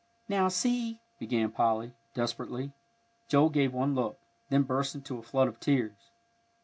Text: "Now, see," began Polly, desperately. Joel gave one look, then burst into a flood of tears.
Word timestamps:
"Now, 0.27 0.47
see," 0.47 0.99
began 1.19 1.51
Polly, 1.51 1.93
desperately. 2.15 2.71
Joel 3.27 3.49
gave 3.51 3.71
one 3.71 3.93
look, 3.93 4.19
then 4.49 4.63
burst 4.63 4.95
into 4.95 5.19
a 5.19 5.21
flood 5.21 5.47
of 5.47 5.59
tears. 5.59 6.09